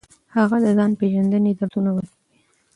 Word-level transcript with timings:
هغه 0.35 0.57
د 0.63 0.65
ځان 0.77 0.91
پیژندنې 0.99 1.51
درسونه 1.59 1.89
ورکوي. 1.93 2.19